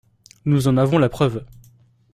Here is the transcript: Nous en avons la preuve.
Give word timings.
Nous 0.45 0.67
en 0.67 0.77
avons 0.77 0.97
la 0.97 1.09
preuve. 1.09 1.45